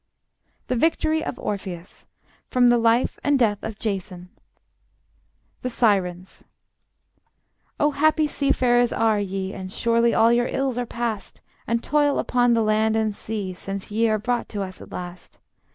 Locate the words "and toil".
11.67-12.17